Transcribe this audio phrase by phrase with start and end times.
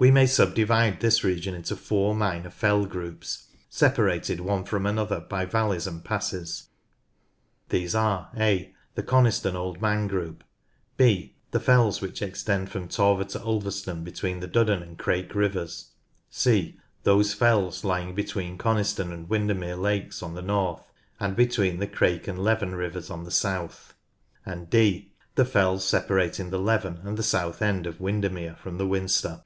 [0.00, 5.44] We may subdivide this region into four minor fell groups separated one from another by
[5.44, 6.68] valleys and passes.
[7.70, 13.40] These are {a) the Coniston Old Man group;(/>) the fells which extend from Torver to
[13.42, 15.90] Ulverston between the Duddon and Crake rivers;
[16.30, 20.84] (c) those fells lying between Coniston and Windermere lakes on the north
[21.18, 23.94] and between the Crake and Leven rivers on the south;
[24.46, 28.78] and (d) the fells separating the Leven and the south end of Winder mere from
[28.78, 29.42] the Winster.